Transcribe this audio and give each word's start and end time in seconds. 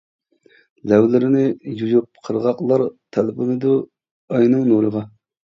لەۋلىرىنى 0.91 1.43
يۇيۇپ 1.81 2.07
قىرغاقلار، 2.29 2.85
تەلپۈنىدۇ 3.19 3.77
ئاينىڭ 4.33 4.67
نۇرىغا. 4.73 5.07